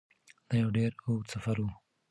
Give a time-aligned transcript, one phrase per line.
[0.49, 1.67] دا یو ډیر اوږد سفر و.